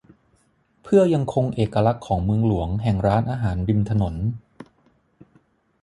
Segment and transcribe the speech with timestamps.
[0.83, 4.15] เพื่อยังคงเอกลักษณ์ของเมืองหลวงแห่งร้านอาหารริมถนน